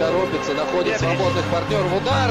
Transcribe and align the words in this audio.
торопится, 0.00 0.54
находит 0.54 0.98
свободных 0.98 1.44
партнеров. 1.46 1.92
Удар! 2.00 2.30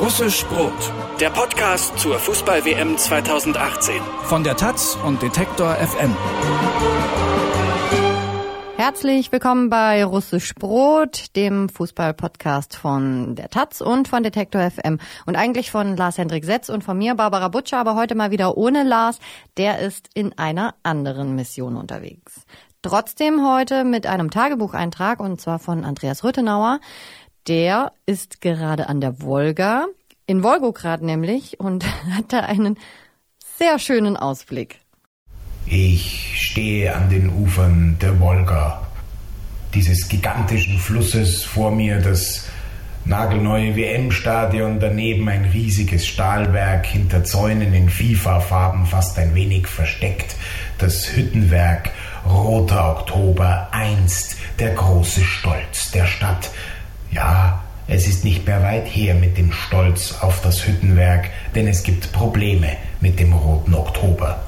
Russisch 0.00 0.44
Brot, 0.46 0.72
der 1.20 1.30
Podcast 1.30 1.98
zur 1.98 2.18
Fußball-WM 2.18 2.96
2018 2.96 4.00
von 4.24 4.44
der 4.44 4.56
Taz 4.56 4.96
und 5.04 5.20
Detektor 5.20 5.74
FM. 5.74 6.14
Herzlich 8.83 9.31
willkommen 9.31 9.69
bei 9.69 10.03
Russisch 10.03 10.55
Brot, 10.55 11.35
dem 11.35 11.69
Fußball-Podcast 11.69 12.75
von 12.75 13.35
der 13.35 13.49
Taz 13.49 13.79
und 13.79 14.07
von 14.07 14.23
Detektor 14.23 14.71
FM 14.71 14.97
und 15.27 15.35
eigentlich 15.35 15.69
von 15.69 15.95
Lars 15.95 16.17
Hendrik 16.17 16.43
Setz 16.45 16.67
und 16.67 16.83
von 16.83 16.97
mir, 16.97 17.13
Barbara 17.13 17.49
Butcher, 17.49 17.77
aber 17.77 17.93
heute 17.93 18.15
mal 18.15 18.31
wieder 18.31 18.57
ohne 18.57 18.81
Lars. 18.81 19.19
Der 19.55 19.77
ist 19.77 20.09
in 20.15 20.35
einer 20.35 20.73
anderen 20.81 21.35
Mission 21.35 21.77
unterwegs. 21.77 22.47
Trotzdem 22.81 23.47
heute 23.47 23.83
mit 23.83 24.07
einem 24.07 24.31
Tagebucheintrag 24.31 25.19
und 25.19 25.39
zwar 25.39 25.59
von 25.59 25.85
Andreas 25.85 26.23
Rüttenauer. 26.23 26.79
Der 27.47 27.91
ist 28.07 28.41
gerade 28.41 28.89
an 28.89 28.99
der 28.99 29.21
Wolga, 29.21 29.85
in 30.25 30.41
Wolgograd 30.41 31.03
nämlich, 31.03 31.59
und 31.59 31.85
hat 32.17 32.33
da 32.33 32.39
einen 32.39 32.79
sehr 33.59 33.77
schönen 33.77 34.17
Ausblick. 34.17 34.79
Ich 35.67 36.30
stehe 36.51 36.93
an 36.93 37.09
den 37.09 37.29
Ufern 37.29 37.97
der 38.01 38.19
Wolga, 38.19 38.81
dieses 39.73 40.09
gigantischen 40.09 40.77
Flusses 40.79 41.45
vor 41.45 41.71
mir, 41.71 42.01
das 42.01 42.49
nagelneue 43.05 43.77
WM-Stadion, 43.77 44.81
daneben 44.81 45.29
ein 45.29 45.45
riesiges 45.45 46.05
Stahlwerk 46.05 46.85
hinter 46.85 47.23
Zäunen 47.23 47.73
in 47.73 47.89
FIFA-Farben 47.89 48.85
fast 48.85 49.17
ein 49.17 49.33
wenig 49.33 49.65
versteckt, 49.65 50.35
das 50.77 51.15
Hüttenwerk, 51.15 51.91
roter 52.29 52.97
Oktober, 52.97 53.69
einst 53.71 54.35
der 54.59 54.73
große 54.73 55.23
Stolz 55.23 55.91
der 55.91 56.05
Stadt. 56.05 56.51
Ja, 57.11 57.63
es 57.87 58.07
ist 58.07 58.25
nicht 58.25 58.45
mehr 58.45 58.61
weit 58.61 58.87
her 58.87 59.15
mit 59.15 59.37
dem 59.37 59.53
Stolz 59.53 60.15
auf 60.19 60.41
das 60.41 60.67
Hüttenwerk, 60.67 61.29
denn 61.55 61.67
es 61.67 61.83
gibt 61.83 62.11
Probleme 62.11 62.75
mit 62.99 63.21
dem 63.21 63.31
roten 63.31 63.73
Oktober. 63.73 64.43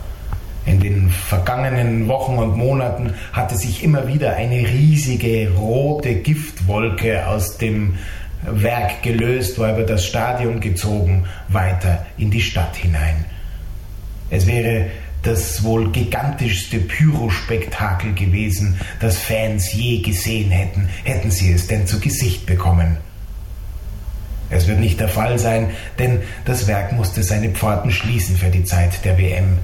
In 0.66 0.80
den 0.80 1.10
vergangenen 1.10 2.08
Wochen 2.08 2.38
und 2.38 2.58
Monaten 2.58 3.14
hatte 3.34 3.58
sich 3.58 3.84
immer 3.84 4.08
wieder 4.08 4.36
eine 4.36 4.60
riesige 4.60 5.52
rote 5.52 6.16
Giftwolke 6.16 7.28
aus 7.28 7.58
dem 7.58 7.96
Werk 8.46 9.04
gelöst, 9.04 9.60
war 9.60 9.74
über 9.74 9.84
das 9.84 10.06
Stadion 10.06 10.60
gezogen, 10.60 11.26
weiter 11.50 12.06
in 12.18 12.32
die 12.32 12.42
Stadt 12.42 12.76
hinein. 12.76 13.26
Es 14.30 14.48
wäre 14.48 14.88
das 15.22 15.64
wohl 15.64 15.92
gigantischste 15.92 16.80
Pyrospektakel 16.80 18.14
gewesen, 18.14 18.80
das 19.00 19.18
Fans 19.18 19.74
je 19.74 20.02
gesehen 20.02 20.52
hätten, 20.52 20.90
hätten 21.04 21.32
sie 21.32 21.52
es 21.52 21.68
denn 21.68 21.88
zu 21.88 22.00
Gesicht 22.00 22.46
bekommen. 22.46 22.98
Es 24.50 24.68
wird 24.68 24.80
nicht 24.80 25.00
der 25.00 25.08
Fall 25.08 25.40
sein, 25.40 25.72
denn 25.98 26.22
das 26.46 26.68
Werk 26.68 26.92
musste 26.92 27.24
seine 27.24 27.50
Pforten 27.50 27.92
schließen 27.92 28.36
für 28.36 28.50
die 28.50 28.64
Zeit 28.64 29.04
der 29.06 29.18
WM. 29.18 29.58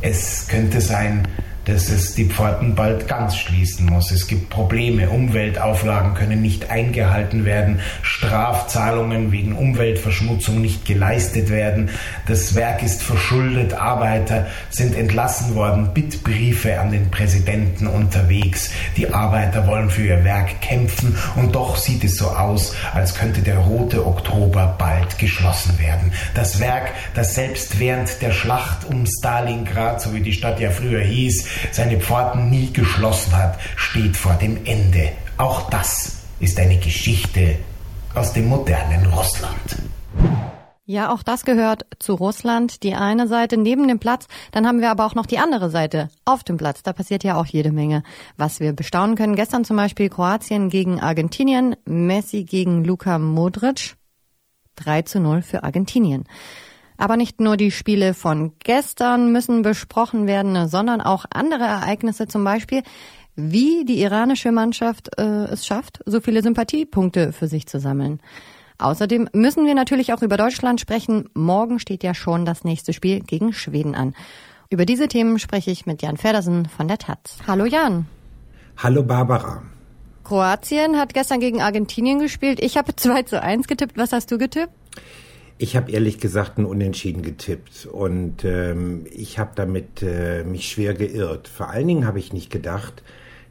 Es 0.00 0.46
könnte 0.48 0.80
sein, 0.80 1.26
dass 1.68 1.90
es 1.90 2.14
die 2.14 2.24
Pforten 2.24 2.74
bald 2.74 3.06
ganz 3.08 3.36
schließen 3.36 3.86
muss. 3.86 4.10
Es 4.10 4.26
gibt 4.26 4.48
Probleme, 4.48 5.10
Umweltauflagen 5.10 6.14
können 6.14 6.40
nicht 6.40 6.70
eingehalten 6.70 7.44
werden, 7.44 7.80
Strafzahlungen 8.02 9.32
wegen 9.32 9.52
Umweltverschmutzung 9.52 10.60
nicht 10.60 10.86
geleistet 10.86 11.50
werden, 11.50 11.90
das 12.26 12.54
Werk 12.54 12.82
ist 12.82 13.02
verschuldet, 13.02 13.74
Arbeiter 13.74 14.46
sind 14.70 14.96
entlassen 14.96 15.54
worden, 15.54 15.90
Bittbriefe 15.92 16.80
an 16.80 16.90
den 16.90 17.10
Präsidenten 17.10 17.86
unterwegs, 17.86 18.70
die 18.96 19.12
Arbeiter 19.12 19.66
wollen 19.66 19.90
für 19.90 20.06
ihr 20.06 20.24
Werk 20.24 20.60
kämpfen. 20.60 21.16
Und 21.36 21.54
doch 21.54 21.76
sieht 21.76 22.04
es 22.04 22.16
so 22.16 22.28
aus, 22.28 22.74
als 22.94 23.14
könnte 23.14 23.42
der 23.42 23.58
rote 23.58 24.06
Oktober 24.06 24.74
bald 24.78 25.18
geschlossen 25.18 25.78
werden. 25.78 26.12
Das 26.34 26.60
Werk, 26.60 26.92
das 27.14 27.34
selbst 27.34 27.78
während 27.78 28.22
der 28.22 28.32
Schlacht 28.32 28.86
um 28.86 29.04
Stalingrad, 29.06 30.00
so 30.00 30.14
wie 30.14 30.20
die 30.20 30.32
Stadt 30.32 30.60
ja 30.60 30.70
früher 30.70 31.02
hieß, 31.02 31.46
seine 31.72 32.00
Pforten 32.00 32.50
nie 32.50 32.72
geschlossen 32.72 33.36
hat, 33.36 33.58
steht 33.76 34.16
vor 34.16 34.34
dem 34.34 34.64
Ende. 34.64 35.12
Auch 35.36 35.70
das 35.70 36.18
ist 36.40 36.58
eine 36.58 36.78
Geschichte 36.78 37.56
aus 38.14 38.32
dem 38.32 38.48
modernen 38.48 39.06
Russland. 39.06 39.76
Ja, 40.90 41.12
auch 41.12 41.22
das 41.22 41.44
gehört 41.44 41.84
zu 41.98 42.14
Russland. 42.14 42.82
Die 42.82 42.94
eine 42.94 43.28
Seite 43.28 43.58
neben 43.58 43.86
dem 43.88 43.98
Platz, 43.98 44.26
dann 44.52 44.66
haben 44.66 44.80
wir 44.80 44.90
aber 44.90 45.04
auch 45.04 45.14
noch 45.14 45.26
die 45.26 45.38
andere 45.38 45.68
Seite 45.68 46.08
auf 46.24 46.44
dem 46.44 46.56
Platz. 46.56 46.82
Da 46.82 46.94
passiert 46.94 47.24
ja 47.24 47.36
auch 47.36 47.44
jede 47.44 47.72
Menge, 47.72 48.02
was 48.38 48.58
wir 48.58 48.72
bestaunen 48.72 49.14
können. 49.14 49.36
Gestern 49.36 49.66
zum 49.66 49.76
Beispiel 49.76 50.08
Kroatien 50.08 50.70
gegen 50.70 50.98
Argentinien, 50.98 51.76
Messi 51.84 52.44
gegen 52.44 52.84
Luka 52.84 53.18
Modric. 53.18 53.96
3 54.76 55.02
zu 55.02 55.20
0 55.20 55.42
für 55.42 55.62
Argentinien. 55.62 56.24
Aber 56.98 57.16
nicht 57.16 57.40
nur 57.40 57.56
die 57.56 57.70
Spiele 57.70 58.12
von 58.12 58.52
gestern 58.58 59.32
müssen 59.32 59.62
besprochen 59.62 60.26
werden, 60.26 60.68
sondern 60.68 61.00
auch 61.00 61.24
andere 61.30 61.64
Ereignisse, 61.64 62.26
zum 62.26 62.44
Beispiel 62.44 62.82
wie 63.36 63.84
die 63.84 64.02
iranische 64.02 64.50
Mannschaft 64.50 65.16
äh, 65.16 65.44
es 65.44 65.64
schafft, 65.64 66.00
so 66.04 66.20
viele 66.20 66.42
Sympathiepunkte 66.42 67.32
für 67.32 67.46
sich 67.46 67.66
zu 67.68 67.78
sammeln. 67.78 68.20
Außerdem 68.78 69.28
müssen 69.32 69.64
wir 69.64 69.74
natürlich 69.74 70.12
auch 70.12 70.22
über 70.22 70.36
Deutschland 70.36 70.80
sprechen. 70.80 71.28
Morgen 71.34 71.78
steht 71.78 72.02
ja 72.02 72.14
schon 72.14 72.44
das 72.44 72.64
nächste 72.64 72.92
Spiel 72.92 73.20
gegen 73.20 73.52
Schweden 73.52 73.94
an. 73.94 74.14
Über 74.70 74.84
diese 74.84 75.06
Themen 75.06 75.38
spreche 75.38 75.70
ich 75.70 75.86
mit 75.86 76.02
Jan 76.02 76.16
Feddersen 76.16 76.66
von 76.66 76.88
der 76.88 76.98
Taz. 76.98 77.38
Hallo 77.46 77.64
Jan. 77.64 78.06
Hallo 78.76 79.04
Barbara. 79.04 79.62
Kroatien 80.24 80.98
hat 80.98 81.14
gestern 81.14 81.40
gegen 81.40 81.62
Argentinien 81.62 82.18
gespielt. 82.18 82.60
Ich 82.60 82.76
habe 82.76 82.94
2 82.96 83.22
zu 83.22 83.40
1 83.40 83.68
getippt. 83.68 83.96
Was 83.96 84.12
hast 84.12 84.32
du 84.32 84.38
getippt? 84.38 84.72
Ich 85.60 85.76
habe 85.76 85.90
ehrlich 85.90 86.20
gesagt 86.20 86.56
ein 86.56 86.64
Unentschieden 86.64 87.22
getippt 87.22 87.86
und 87.86 88.44
ähm, 88.44 89.06
ich 89.10 89.40
habe 89.40 89.50
damit 89.56 90.04
äh, 90.04 90.44
mich 90.44 90.68
schwer 90.68 90.94
geirrt. 90.94 91.48
Vor 91.48 91.68
allen 91.68 91.88
Dingen 91.88 92.06
habe 92.06 92.20
ich 92.20 92.32
nicht 92.32 92.48
gedacht, 92.48 93.02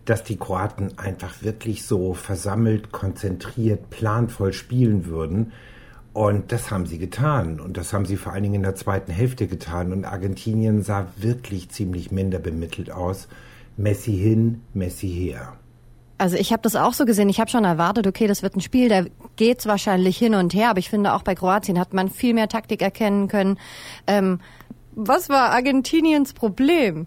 dass 0.05 0.23
die 0.23 0.37
Kroaten 0.37 0.97
einfach 0.97 1.43
wirklich 1.43 1.83
so 1.83 2.13
versammelt, 2.13 2.93
konzentriert, 2.93 3.89
planvoll 3.89 4.53
spielen 4.53 5.05
würden. 5.07 5.51
Und 6.13 6.53
das 6.53 6.71
haben 6.71 6.85
sie 6.85 6.97
getan. 6.97 7.59
Und 7.59 7.75
das 7.75 7.91
haben 7.91 8.05
sie 8.05 8.15
vor 8.15 8.31
allen 8.31 8.43
Dingen 8.43 8.55
in 8.55 8.63
der 8.63 8.75
zweiten 8.75 9.11
Hälfte 9.11 9.47
getan. 9.47 9.91
Und 9.91 10.05
Argentinien 10.05 10.83
sah 10.83 11.07
wirklich 11.17 11.69
ziemlich 11.71 12.09
minder 12.09 12.39
bemittelt 12.39 12.89
aus. 12.89 13.27
Messi 13.75 14.13
hin, 14.17 14.61
Messi 14.73 15.09
her. 15.09 15.57
Also 16.17 16.35
ich 16.35 16.51
habe 16.51 16.63
das 16.63 16.75
auch 16.75 16.93
so 16.93 17.05
gesehen. 17.05 17.29
Ich 17.29 17.39
habe 17.39 17.49
schon 17.49 17.63
erwartet, 17.63 18.07
okay, 18.07 18.27
das 18.27 18.41
wird 18.41 18.55
ein 18.55 18.61
Spiel, 18.61 18.89
da 18.89 19.03
geht's 19.35 19.67
wahrscheinlich 19.67 20.17
hin 20.17 20.33
und 20.33 20.53
her. 20.53 20.69
Aber 20.69 20.79
ich 20.79 20.89
finde, 20.89 21.13
auch 21.13 21.21
bei 21.21 21.35
Kroatien 21.35 21.79
hat 21.79 21.93
man 21.93 22.09
viel 22.09 22.33
mehr 22.33 22.47
Taktik 22.47 22.81
erkennen 22.81 23.27
können. 23.27 23.59
Ähm, 24.07 24.39
was 24.95 25.29
war 25.29 25.51
Argentiniens 25.51 26.33
Problem? 26.33 27.05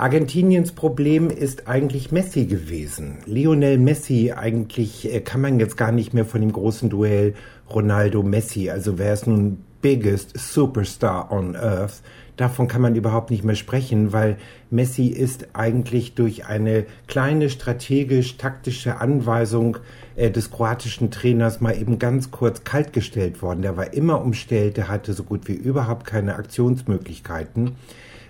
Argentiniens 0.00 0.70
Problem 0.70 1.28
ist 1.28 1.66
eigentlich 1.66 2.12
Messi 2.12 2.46
gewesen. 2.46 3.18
Lionel 3.26 3.78
Messi, 3.78 4.30
eigentlich 4.30 5.12
äh, 5.12 5.20
kann 5.20 5.40
man 5.40 5.58
jetzt 5.58 5.76
gar 5.76 5.90
nicht 5.90 6.14
mehr 6.14 6.24
von 6.24 6.40
dem 6.40 6.52
großen 6.52 6.88
Duell 6.88 7.34
Ronaldo-Messi, 7.68 8.70
also 8.70 8.96
wer 8.96 9.12
ist 9.12 9.26
nun 9.26 9.58
biggest 9.82 10.38
superstar 10.38 11.32
on 11.32 11.56
earth, 11.56 12.00
davon 12.36 12.68
kann 12.68 12.80
man 12.80 12.94
überhaupt 12.94 13.30
nicht 13.30 13.42
mehr 13.42 13.56
sprechen, 13.56 14.12
weil 14.12 14.36
Messi 14.70 15.08
ist 15.08 15.48
eigentlich 15.54 16.14
durch 16.14 16.46
eine 16.46 16.86
kleine 17.08 17.50
strategisch-taktische 17.50 19.00
Anweisung 19.00 19.78
äh, 20.14 20.30
des 20.30 20.52
kroatischen 20.52 21.10
Trainers 21.10 21.60
mal 21.60 21.76
eben 21.76 21.98
ganz 21.98 22.30
kurz 22.30 22.62
kaltgestellt 22.62 23.42
worden. 23.42 23.62
Der 23.62 23.76
war 23.76 23.92
immer 23.92 24.22
umstellt, 24.22 24.76
der 24.76 24.86
hatte 24.86 25.12
so 25.12 25.24
gut 25.24 25.48
wie 25.48 25.54
überhaupt 25.54 26.06
keine 26.06 26.36
Aktionsmöglichkeiten. 26.36 27.72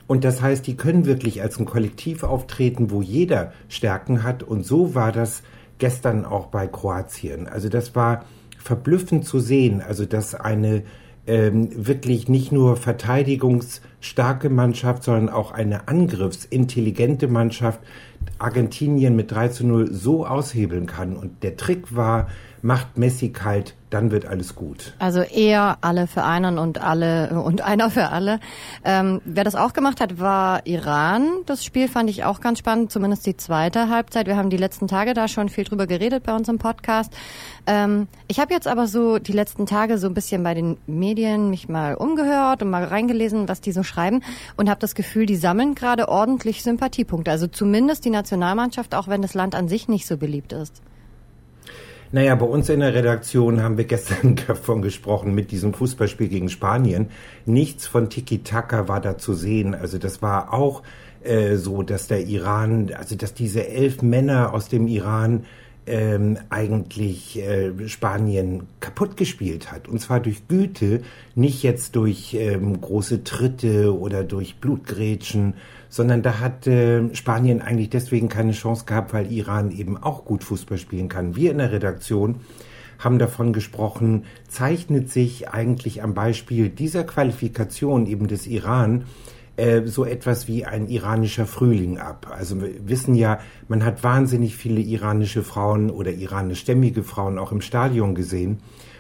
Und 0.07 0.23
das 0.23 0.41
heißt, 0.41 0.67
die 0.67 0.77
können 0.77 1.07
wirklich 1.07 1.43
als 1.43 1.59
ein 1.59 1.65
Kollektiv 1.65 2.23
auftreten, 2.23 2.91
wo 2.91 3.03
jeder 3.03 3.53
Stärken 3.69 4.23
hat. 4.23 4.43
Und 4.43 4.65
so 4.65 4.95
war 4.95 5.13
das 5.13 5.43
gestern 5.79 6.25
auch 6.25 6.47
bei 6.47 6.67
Kroatien. 6.67 7.49
Also 7.49 7.69
das 7.69 7.97
war 7.97 8.25
verblüffend 8.59 9.25
zu 9.25 9.41
sehen. 9.41 9.81
Also 9.81 10.05
dass 10.05 10.35
eine 10.35 10.83
ähm, 11.27 11.87
wirklich 11.87 12.29
nicht 12.29 12.53
nur 12.53 12.77
verteidigungsstarke 12.77 14.51
Mannschaft, 14.51 15.05
sondern 15.05 15.29
auch 15.29 15.53
eine 15.53 15.89
angriffsintelligente 15.89 17.29
Mannschaft 17.29 17.81
Argentinien 18.39 19.17
mit 19.17 19.31
3 19.31 19.49
zu 19.49 19.67
0 19.67 19.93
so 19.93 20.27
aushebeln 20.27 20.87
kann. 20.87 21.17
Und 21.17 21.43
der 21.43 21.57
Trick 21.57 21.95
war, 21.95 22.29
macht 22.63 22.97
Messi 22.97 23.29
kalt, 23.29 23.75
dann 23.91 24.11
wird 24.11 24.27
alles 24.27 24.55
gut. 24.55 24.95
Also 24.99 25.21
eher 25.21 25.79
alle 25.83 26.07
für 26.07 26.25
einen 26.25 26.59
und 26.59 26.81
alle 26.81 27.41
und 27.41 27.61
einer 27.61 27.91
für 27.91 28.09
alle. 28.09 28.41
Ähm, 28.85 29.21
wer 29.25 29.45
das 29.45 29.55
auch 29.55 29.73
gemacht 29.73 30.01
hat, 30.01 30.19
war 30.19 30.67
Iran. 30.67 31.29
Das 31.47 31.65
Spiel 31.65 31.89
fand 31.89 32.11
ich 32.11 32.25
auch 32.25 32.41
ganz 32.41 32.59
spannend, 32.59 32.91
zumindest 32.91 33.27
die 33.27 33.37
zweite 33.37 33.91
Halbzeit. 33.91 34.27
Wir 34.27 34.37
haben 34.37 34.51
die 34.51 34.57
letzten 34.57 34.89
Tage 34.89 35.15
da 35.15 35.29
schon 35.29 35.49
viel 35.49 35.65
drüber 35.65 35.87
geredet 35.87 36.25
bei 36.25 36.35
uns 36.35 36.49
im 36.49 36.59
Podcast. 36.59 37.13
Ähm, 37.67 38.09
ich 38.27 38.41
habe 38.41 38.53
jetzt 38.53 38.67
aber 38.67 38.87
so 38.89 39.19
die 39.19 39.33
letzten 39.33 39.67
Tage 39.67 39.99
so 39.99 40.07
ein 40.09 40.15
bisschen 40.15 40.43
bei 40.43 40.55
den 40.55 40.77
Medien 40.87 41.51
mich 41.51 41.69
mal 41.69 41.95
umgehört 41.95 42.63
und 42.63 42.71
mal 42.71 42.85
reingelesen, 42.85 43.49
was 43.49 43.61
die 43.61 43.73
so 43.73 43.83
schreiben 43.83 44.23
und 44.57 44.69
habe 44.69 44.81
das 44.81 44.95
Gefühl, 44.95 45.27
die 45.27 45.37
sammeln 45.37 45.75
gerade 45.75 46.09
ordentlich 46.09 46.63
Sympathiepunkte. 46.63 47.31
Also 47.31 47.47
zumindest 47.47 48.05
die 48.07 48.11
Nationalmannschaft, 48.15 48.95
auch 48.95 49.09
wenn 49.09 49.23
das 49.23 49.35
Land 49.35 49.55
an 49.55 49.69
sich 49.69 49.89
nicht 49.89 50.07
so 50.07 50.17
beliebt 50.17 50.53
ist. 50.53 50.83
Naja, 52.13 52.37
bei 52.37 52.47
uns 52.47 52.69
in 52.69 52.79
der 52.79 52.95
Redaktion 52.95 53.61
haben 53.63 53.77
wir 53.77 53.87
gestern 53.87 54.37
davon 54.47 54.83
gesprochen 54.83 55.35
mit 55.35 55.51
diesem 55.51 55.75
Fußballspiel 55.75 56.29
gegen 56.29 56.49
Spanien. 56.49 57.09
Nichts 57.45 57.87
von 57.87 58.09
Tiki-Taka 58.09 58.87
war 58.87 59.01
da 59.01 59.19
zu 59.19 59.35
sehen. 59.35 59.75
Also 59.75 59.99
das 59.99 60.23
war 60.23 60.55
auch 60.55 60.83
äh, 61.25 61.57
so, 61.57 61.83
dass 61.83 62.07
der 62.07 62.25
Iran, 62.25 62.93
also 62.97 63.17
dass 63.17 63.35
diese 63.35 63.67
elf 63.67 64.01
Männer 64.03 64.55
aus 64.55 64.69
dem 64.69 64.87
Iran 64.87 65.45
ähm, 65.87 66.39
eigentlich 66.51 67.39
äh, 67.39 67.89
Spanien 67.89 68.69
kaputt 68.81 69.17
gespielt 69.17 69.73
hat. 69.73 69.89
Und 69.89 70.01
zwar 70.01 70.21
durch 70.21 70.49
Güte, 70.49 71.03
nicht 71.35 71.63
jetzt 71.63 71.97
durch 71.97 72.35
ähm, 72.35 72.81
große 72.81 73.25
Tritte 73.25 73.99
oder 73.99 74.25
durch 74.25 74.57
Blutgrätschen, 74.57 75.55
sondern 75.95 76.23
da 76.23 76.41
hat 76.41 76.67
äh, 76.67 77.15
Spanien 77.15 77.63
eigentlich 77.63 77.89
deswegen 77.89 78.29
keine 78.29 78.51
Chance 78.51 78.85
gehabt, 78.85 79.15
weil 79.15 79.31
Iran 79.31 79.71
eben 79.71 79.97
auch 79.97 80.25
gut 80.25 80.43
Fußball 80.43 80.77
spielen 80.77 81.09
kann. 81.09 81.37
Wir 81.37 81.53
in 81.53 81.59
der 81.59 81.71
Redaktion 81.71 82.41
haben 82.99 83.21
davon 83.21 83.53
gesprochen, 83.53 84.25
zeichnet 84.49 85.09
sich 85.09 85.51
eigentlich 85.51 86.03
am 86.03 86.13
Beispiel 86.13 86.69
dieser 86.69 87.05
Qualifikation 87.05 88.07
eben 88.07 88.27
des 88.27 88.49
Iran 88.49 89.05
äh, 89.55 89.83
so 89.85 90.05
etwas 90.05 90.49
wie 90.49 90.65
ein 90.65 90.89
iranischer 90.89 91.47
Frühling 91.47 91.99
ab. 91.99 92.27
Also 92.29 92.61
wir 92.61 92.89
wissen 92.89 93.15
ja, 93.15 93.39
man 93.69 93.85
hat 93.85 94.03
wahnsinnig 94.03 94.57
viele 94.57 94.81
iranische 94.81 95.45
Frauen 95.45 95.91
oder 95.91 96.11
iranischstämmige 96.11 97.05
Frauen 97.05 97.39
auch 97.39 97.53
im 97.53 97.61
Stadion 97.61 98.17
gesehen. 98.17 98.59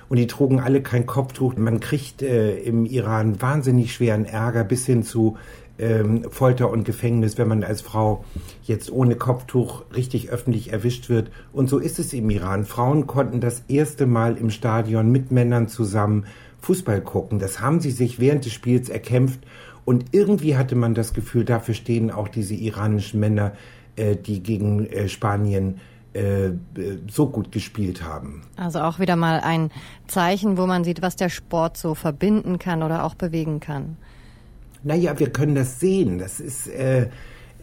Und 0.08 0.19
die 0.19 0.26
trugen 0.29 0.61
alle 0.61 0.81
kein 0.82 1.06
Kopftuch. 1.06 1.56
Man 1.56 1.81
kriegt 1.81 2.23
äh, 2.23 2.56
im 2.58 2.87
Iran 2.87 3.43
wahnsinnig 3.43 3.93
schweren 3.93 4.26
Ärger 4.26 4.62
bis 4.62 4.87
hin 4.87 5.02
zu 5.02 5.38
ähm, 5.79 6.25
Folter 6.31 6.71
und 6.71 6.85
Gefängnis, 6.85 7.38
wenn 7.38 7.49
man 7.49 7.65
als 7.65 7.81
Frau 7.81 8.25
jetzt 8.62 8.91
ohne 8.91 9.17
Kopftuch 9.17 9.85
richtig 9.94 10.31
öffentlich 10.31 10.73
erwischt 10.73 11.09
wird. 11.09 11.31
Und 11.53 11.69
so 11.69 11.79
ist 11.79 11.99
es 11.99 12.12
im 12.12 12.31
Iran. 12.31 12.65
Frauen 12.65 13.06
konnten 13.06 13.41
das 13.41 13.65
erste 13.69 14.06
Mal 14.06 14.37
im 14.37 14.50
Stadion 14.50 15.11
mit 15.11 15.32
Männern 15.32 15.69
zusammen 15.69 16.26
Fußball 16.61 17.00
gucken. 17.00 17.38
Das 17.38 17.61
haben 17.61 17.81
sie 17.81 17.91
sich 17.91 18.21
während 18.21 18.44
des 18.44 18.53
Spiels 18.53 18.88
erkämpft. 18.88 19.41
Und 19.85 20.06
irgendwie 20.12 20.56
hatte 20.56 20.76
man 20.76 20.94
das 20.94 21.12
Gefühl, 21.12 21.44
dafür 21.44 21.75
stehen 21.75 22.11
auch 22.11 22.29
diese 22.29 22.55
iranischen 22.55 23.21
Männer, 23.21 23.53
äh, 23.97 24.17
die 24.17 24.43
gegen 24.43 24.87
äh, 24.87 25.09
Spanien 25.09 25.81
äh, 26.15 26.53
so 27.11 27.29
gut 27.29 27.53
gespielt 27.53 28.03
haben. 28.03 28.43
Also 28.56 28.81
auch 28.81 28.99
wieder 28.99 29.17
mal 29.17 29.41
ein 29.41 29.71
Zeichen, 30.06 30.56
wo 30.56 30.67
man 30.67 30.85
sieht, 30.85 31.03
was 31.03 31.17
der 31.17 31.29
Sport 31.29 31.76
so 31.76 31.94
verbinden 31.94 32.59
kann 32.59 32.82
oder 32.82 33.05
auch 33.05 33.15
bewegen 33.15 33.61
kann. 33.61 33.97
Naja, 34.85 35.19
wir 35.19 35.31
können 35.31 35.55
das 35.55 35.81
sehen. 35.81 36.19
Das 36.19 36.41
ist, 36.41 36.69
äh, 36.69 37.09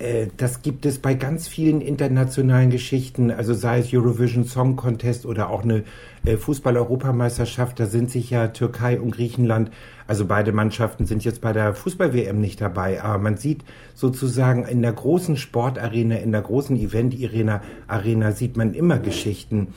äh, 0.02 0.28
das 0.38 0.64
gibt 0.64 0.86
es 0.88 0.98
bei 0.98 1.14
ganz 1.14 1.48
vielen 1.48 1.82
internationalen 1.82 2.72
Geschichten, 2.72 3.30
also 3.30 3.54
sei 3.54 3.80
es 3.80 3.94
Eurovision 3.94 4.44
Song 4.44 4.76
Contest 4.76 5.28
oder 5.28 5.52
auch 5.52 5.64
eine 5.64 5.84
äh, 6.26 6.38
Fußball-Europameisterschaft, 6.38 7.80
da 7.80 7.86
sind 7.86 8.10
sich 8.10 8.32
ja 8.32 8.48
Türkei 8.48 9.00
und 9.00 9.12
Griechenland, 9.12 9.70
also 10.08 10.26
beide 10.26 10.52
Mannschaften 10.52 11.06
sind 11.06 11.24
jetzt 11.24 11.42
bei 11.42 11.54
der 11.54 11.76
Fußball-WM 11.76 12.42
nicht 12.42 12.60
dabei, 12.60 13.04
aber 13.04 13.20
man 13.20 13.38
sieht 13.38 13.64
sozusagen 13.94 14.66
in 14.66 14.82
der 14.82 14.94
großen 14.94 15.38
Sportarena, 15.38 16.16
in 16.16 16.32
der 16.32 16.42
großen 16.42 16.76
Event-Arena 16.78 17.62
Arena 17.88 18.32
sieht 18.32 18.58
man 18.58 18.74
immer 18.74 18.98
Geschichten, 18.98 19.68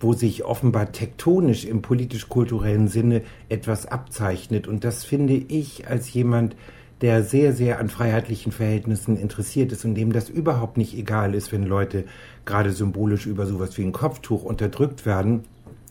wo 0.00 0.14
sich 0.14 0.44
offenbar 0.44 0.92
tektonisch 0.92 1.66
im 1.66 1.82
politisch-kulturellen 1.82 2.88
Sinne 2.88 3.22
etwas 3.48 3.86
abzeichnet. 3.86 4.66
Und 4.66 4.84
das 4.84 5.04
finde 5.04 5.34
ich 5.34 5.88
als 5.88 6.12
jemand, 6.12 6.56
der 7.04 7.22
sehr, 7.22 7.52
sehr 7.52 7.80
an 7.80 7.90
freiheitlichen 7.90 8.50
Verhältnissen 8.50 9.18
interessiert 9.18 9.72
ist 9.72 9.84
und 9.84 9.94
dem 9.94 10.10
das 10.10 10.30
überhaupt 10.30 10.78
nicht 10.78 10.96
egal 10.96 11.34
ist, 11.34 11.52
wenn 11.52 11.64
Leute 11.64 12.04
gerade 12.46 12.72
symbolisch 12.72 13.26
über 13.26 13.44
sowas 13.44 13.76
wie 13.76 13.82
ein 13.82 13.92
Kopftuch 13.92 14.42
unterdrückt 14.42 15.04
werden. 15.04 15.44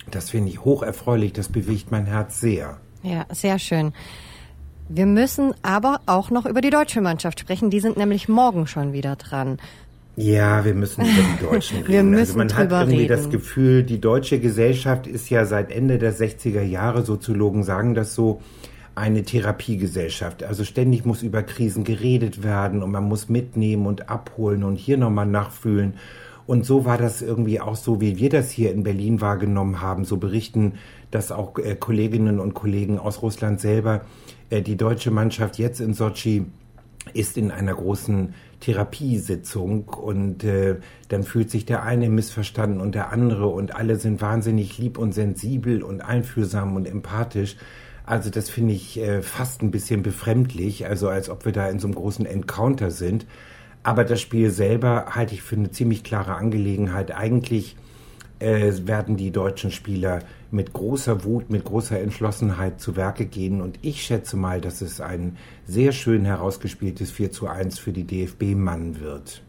Das 0.09 0.31
finde 0.31 0.49
ich 0.49 0.65
hocherfreulich, 0.65 1.31
das 1.31 1.49
bewegt 1.49 1.91
mein 1.91 2.07
Herz 2.07 2.39
sehr. 2.39 2.77
Ja, 3.03 3.27
sehr 3.29 3.59
schön. 3.59 3.93
Wir 4.89 5.05
müssen 5.05 5.53
aber 5.61 6.01
auch 6.07 6.31
noch 6.31 6.47
über 6.47 6.61
die 6.61 6.71
deutsche 6.71 6.99
Mannschaft 6.99 7.39
sprechen. 7.39 7.69
Die 7.69 7.79
sind 7.79 7.95
nämlich 7.95 8.27
morgen 8.27 8.65
schon 8.65 8.91
wieder 8.91 9.15
dran. 9.15 9.59
Ja, 10.15 10.65
wir 10.65 10.73
müssen 10.73 11.01
über 11.01 11.11
die 11.11 11.45
Deutschen 11.45 11.77
reden. 11.77 11.89
wir 11.89 11.99
also 11.99 12.09
müssen 12.09 12.41
also 12.41 12.55
man 12.55 12.71
hat 12.71 12.71
irgendwie 12.71 13.03
reden. 13.03 13.15
das 13.15 13.29
Gefühl, 13.29 13.83
die 13.83 14.01
deutsche 14.01 14.39
Gesellschaft 14.39 15.05
ist 15.05 15.29
ja 15.29 15.45
seit 15.45 15.71
Ende 15.71 15.99
der 15.99 16.11
60er 16.15 16.63
Jahre, 16.63 17.03
Soziologen 17.03 17.61
sagen 17.63 17.93
das 17.93 18.15
so, 18.15 18.41
eine 18.95 19.23
Therapiegesellschaft. 19.23 20.43
Also 20.43 20.63
ständig 20.63 21.05
muss 21.05 21.23
über 21.23 21.43
Krisen 21.43 21.83
geredet 21.83 22.43
werden 22.43 22.83
und 22.83 22.91
man 22.91 23.03
muss 23.03 23.29
mitnehmen 23.29 23.87
und 23.87 24.09
abholen 24.09 24.63
und 24.63 24.75
hier 24.75 24.97
nochmal 24.97 25.25
nachfühlen. 25.25 25.95
Und 26.45 26.65
so 26.65 26.85
war 26.85 26.97
das 26.97 27.21
irgendwie 27.21 27.61
auch 27.61 27.75
so, 27.75 28.01
wie 28.01 28.17
wir 28.17 28.29
das 28.29 28.51
hier 28.51 28.71
in 28.71 28.83
Berlin 28.83 29.21
wahrgenommen 29.21 29.81
haben. 29.81 30.03
So 30.03 30.17
berichten 30.17 30.73
das 31.09 31.31
auch 31.31 31.57
äh, 31.57 31.75
Kolleginnen 31.75 32.39
und 32.39 32.53
Kollegen 32.53 32.99
aus 32.99 33.21
Russland 33.21 33.61
selber. 33.61 34.01
Äh, 34.49 34.61
die 34.61 34.75
deutsche 34.75 35.11
Mannschaft 35.11 35.57
jetzt 35.57 35.79
in 35.79 35.93
Sochi 35.93 36.45
ist 37.13 37.37
in 37.37 37.51
einer 37.51 37.73
großen 37.73 38.33
Therapiesitzung 38.59 39.89
und 39.89 40.43
äh, 40.43 40.77
dann 41.09 41.23
fühlt 41.23 41.51
sich 41.51 41.65
der 41.65 41.83
eine 41.83 42.09
missverstanden 42.09 42.79
und 42.79 42.95
der 42.95 43.11
andere 43.11 43.47
und 43.47 43.75
alle 43.75 43.97
sind 43.97 44.21
wahnsinnig 44.21 44.77
lieb 44.77 44.97
und 44.97 45.13
sensibel 45.13 45.83
und 45.83 46.01
einfühlsam 46.01 46.75
und 46.75 46.87
empathisch. 46.87 47.57
Also 48.05 48.29
das 48.29 48.49
finde 48.49 48.73
ich 48.73 48.99
äh, 48.99 49.21
fast 49.21 49.61
ein 49.61 49.71
bisschen 49.71 50.03
befremdlich, 50.03 50.85
also 50.85 51.07
als 51.07 51.29
ob 51.29 51.45
wir 51.45 51.53
da 51.53 51.69
in 51.69 51.79
so 51.79 51.87
einem 51.87 51.95
großen 51.95 52.25
Encounter 52.25 52.91
sind. 52.91 53.25
Aber 53.81 54.03
das 54.03 54.21
Spiel 54.21 54.49
selber 54.49 55.07
halte 55.09 55.33
ich 55.33 55.41
für 55.41 55.55
eine 55.55 55.71
ziemlich 55.71 56.03
klare 56.03 56.35
Angelegenheit. 56.35 57.15
Eigentlich 57.15 57.75
äh, 58.39 58.73
werden 58.85 59.15
die 59.15 59.31
deutschen 59.31 59.71
Spieler 59.71 60.19
mit 60.51 60.73
großer 60.73 61.23
Wut, 61.23 61.49
mit 61.49 61.63
großer 61.63 61.99
Entschlossenheit 61.99 62.79
zu 62.79 62.95
Werke 62.95 63.25
gehen. 63.25 63.61
Und 63.61 63.79
ich 63.81 64.03
schätze 64.03 64.37
mal, 64.37 64.61
dass 64.61 64.81
es 64.81 65.01
ein 65.01 65.37
sehr 65.65 65.91
schön 65.93 66.25
herausgespieltes 66.25 67.11
4 67.11 67.31
zu 67.31 67.47
1 67.47 67.79
für 67.79 67.93
die 67.93 68.05
DFB-Mann 68.05 68.99
wird. 68.99 69.43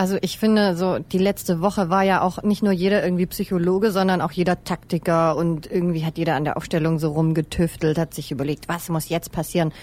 Also 0.00 0.16
ich 0.22 0.38
finde, 0.38 0.76
so 0.76 0.98
die 0.98 1.18
letzte 1.18 1.60
Woche 1.60 1.90
war 1.90 2.02
ja 2.04 2.22
auch 2.22 2.42
nicht 2.42 2.62
nur 2.62 2.72
jeder 2.72 3.04
irgendwie 3.04 3.26
Psychologe, 3.26 3.90
sondern 3.90 4.22
auch 4.22 4.32
jeder 4.32 4.64
Taktiker 4.64 5.36
und 5.36 5.70
irgendwie 5.70 6.06
hat 6.06 6.16
jeder 6.16 6.36
an 6.36 6.44
der 6.44 6.56
Aufstellung 6.56 6.98
so 6.98 7.12
rumgetüftelt, 7.12 7.98
hat 7.98 8.14
sich 8.14 8.32
überlegt, 8.32 8.66
was 8.66 8.88
muss 8.88 9.10
jetzt 9.10 9.30
passieren. 9.30 9.74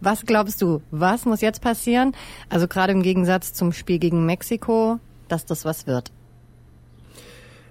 Was 0.00 0.26
glaubst 0.26 0.62
du, 0.62 0.80
was 0.92 1.24
muss 1.24 1.40
jetzt 1.40 1.60
passieren? 1.60 2.12
Also 2.48 2.68
gerade 2.68 2.92
im 2.92 3.02
Gegensatz 3.02 3.52
zum 3.52 3.72
Spiel 3.72 3.98
gegen 3.98 4.26
Mexiko, 4.26 5.00
dass 5.26 5.44
das 5.44 5.64
was 5.64 5.88
wird. 5.88 6.12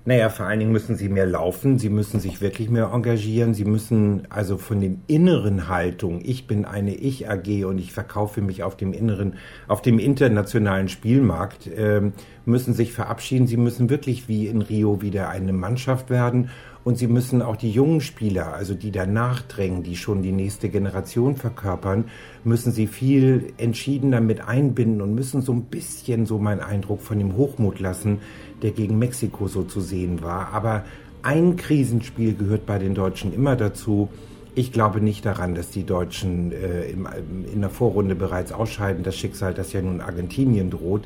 Naja, 0.08 0.30
vor 0.30 0.46
allen 0.46 0.60
Dingen 0.60 0.72
müssen 0.72 0.96
sie 0.96 1.10
mehr 1.10 1.26
laufen, 1.26 1.80
sie 1.80 1.90
müssen 1.90 2.22
sich 2.22 2.40
wirklich 2.40 2.70
mehr 2.70 2.92
engagieren, 2.94 3.54
sie 3.54 3.66
müssen 3.66 4.22
also 4.30 4.58
von 4.58 4.80
dem 4.80 5.02
inneren 5.08 5.68
Haltung, 5.68 6.22
ich 6.24 6.48
bin 6.48 6.64
eine 6.64 6.96
Ich-AG 6.96 7.66
und 7.66 7.78
ich 7.78 7.92
verkaufe 7.92 8.40
mich 8.40 8.64
auf 8.64 8.78
dem 8.78 8.94
inneren, 8.94 9.34
auf 9.68 9.82
dem 9.82 10.00
internationalen 10.00 10.88
Spielmarkt, 10.88 11.68
äh, 11.68 12.14
müssen 12.46 12.74
sich 12.74 12.94
verabschieden, 12.94 13.48
sie 13.48 13.58
müssen 13.58 13.90
wirklich 13.90 14.30
wie 14.30 14.48
in 14.48 14.62
Rio 14.62 15.02
wieder 15.02 15.28
eine 15.28 15.52
Mannschaft 15.52 16.10
werden 16.10 16.52
und 16.88 16.98
sie 16.98 17.08
müssen 17.08 17.41
auch 17.41 17.58
die 17.58 17.70
jungen 17.70 18.00
Spieler, 18.00 18.53
also 18.53 18.74
die 18.74 18.91
danach 18.91 19.41
drängen, 19.41 19.84
die 19.84 19.98
schon 19.98 20.22
die 20.22 20.32
nächste 20.32 20.70
Generation 20.70 21.36
verkörpern, 21.36 22.06
müssen 22.46 22.72
sie 22.72 22.88
viel 22.88 23.51
entschiedener 23.58 24.22
mit 24.22 24.48
einbinden 24.48 25.01
und 25.01 25.13
müssen 25.13 25.41
so 25.41 25.51
ein 25.51 25.63
bisschen, 25.63 26.25
so 26.25 26.39
mein 26.39 26.62
Eindruck, 26.62 27.01
von 27.01 27.20
dem 27.20 27.36
Hochmut 27.36 27.82
lassen, 27.82 28.20
der 28.62 28.72
gegen 28.72 28.98
Mexiko 29.00 29.50
so 29.50 29.63
zu 29.63 29.82
sehen 29.82 30.22
war. 30.22 30.53
Aber 30.53 30.86
ein 31.24 31.58
Krisenspiel 31.58 32.36
gehört 32.36 32.65
bei 32.65 32.79
den 32.79 32.96
Deutschen 32.96 33.34
immer 33.34 33.58
dazu. 33.58 34.08
Ich 34.56 34.72
glaube 34.72 35.01
nicht 35.01 35.25
daran, 35.25 35.56
dass 35.56 35.70
die 35.72 35.84
Deutschen 35.84 36.53
äh, 36.53 36.89
im, 36.89 37.06
in 37.53 37.60
der 37.60 37.70
Vorrunde 37.70 38.15
bereits 38.15 38.53
ausscheiden. 38.53 39.03
Das 39.03 39.17
Schicksal, 39.17 39.53
das 39.53 39.74
ja 39.74 39.82
nun 39.82 40.00
Argentinien 40.00 40.70
droht. 40.70 41.06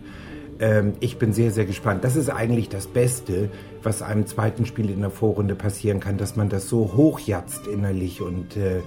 Ähm, 0.62 0.94
ich 1.00 1.18
bin 1.18 1.34
sehr, 1.34 1.52
sehr 1.52 1.66
gespannt. 1.66 2.04
Das 2.04 2.16
ist 2.16 2.30
eigentlich 2.30 2.70
das 2.70 2.88
Beste, 2.88 3.50
was 3.84 4.02
einem 4.02 4.28
zweiten 4.28 4.66
Spiel 4.66 4.90
in 4.90 5.02
der 5.02 5.10
Vorrunde 5.10 5.56
passieren 5.56 6.00
kann, 6.00 6.18
dass 6.18 6.36
man 6.36 6.48
das 6.50 6.70
so 6.70 6.92
hochjatzt 6.96 7.68
innerlich 7.68 8.22
und 8.22 8.56
äh, 8.56 8.82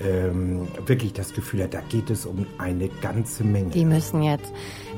ähm, 0.00 0.68
wirklich 0.86 1.12
das 1.12 1.34
Gefühl 1.34 1.64
hat, 1.64 1.74
da 1.74 1.80
geht 1.88 2.08
es 2.08 2.24
um 2.24 2.46
eine 2.58 2.88
ganze 3.02 3.42
Menge. 3.42 3.70
Die 3.70 3.84
müssen 3.84 4.22
jetzt. 4.22 4.52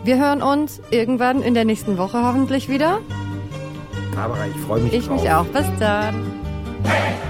Wir 0.04 0.18
hören 0.18 0.42
uns 0.42 0.82
irgendwann 0.90 1.40
in 1.42 1.54
der 1.54 1.64
nächsten 1.64 1.96
Woche 1.96 2.22
hoffentlich 2.22 2.68
wieder. 2.68 3.00
Aber 4.14 4.36
ich 4.54 4.60
freue 4.66 4.82
mich 4.82 4.92
Ich 4.92 5.06
drauf. 5.06 5.22
mich 5.22 5.30
auch. 5.32 5.46
Bis 5.46 5.66
dann. 5.78 6.14
Hey! 6.84 7.29